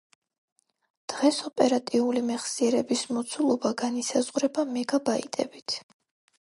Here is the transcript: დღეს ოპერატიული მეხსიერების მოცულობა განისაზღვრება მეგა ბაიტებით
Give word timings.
დღეს 1.13 1.41
ოპერატიული 1.49 2.25
მეხსიერების 2.31 3.05
მოცულობა 3.15 3.75
განისაზღვრება 3.85 4.69
მეგა 4.75 5.03
ბაიტებით 5.13 5.83